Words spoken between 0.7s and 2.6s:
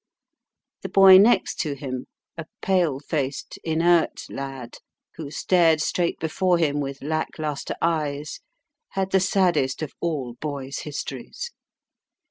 The boy next to him, a